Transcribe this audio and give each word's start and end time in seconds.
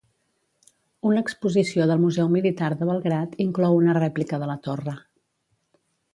Una 1.09 1.21
exposició 1.25 1.85
del 1.91 2.01
Museu 2.05 2.31
Militar 2.37 2.71
de 2.81 2.89
Belgrad 2.93 3.37
inclou 3.47 3.79
una 3.83 3.97
rèplica 4.01 4.41
de 4.45 4.51
la 4.55 4.59
torre. 4.71 4.97